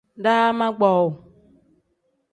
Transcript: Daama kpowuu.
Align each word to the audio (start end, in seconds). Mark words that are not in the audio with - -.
Daama 0.23 0.67
kpowuu. 0.77 1.09